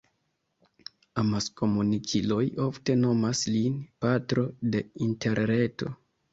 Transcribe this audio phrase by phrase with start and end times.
[1.23, 5.97] Amaskomunikiloj ofte nomas lin «patro de Interreto».